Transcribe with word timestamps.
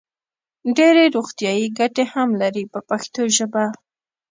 ډېرې 0.77 1.03
روغتیايي 1.15 1.65
ګټې 1.79 2.03
هم 2.13 2.29
لري 2.41 2.63
په 2.71 2.79
پښتو 2.89 3.21
ژبه. 3.37 3.65